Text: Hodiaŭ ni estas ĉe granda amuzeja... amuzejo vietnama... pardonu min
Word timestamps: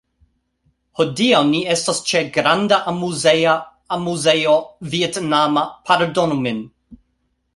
Hodiaŭ 0.99 1.41
ni 1.49 1.59
estas 1.73 1.99
ĉe 2.11 2.21
granda 2.37 2.79
amuzeja... 2.91 3.53
amuzejo 3.97 4.55
vietnama... 4.95 5.67
pardonu 5.91 6.39
min 6.47 6.63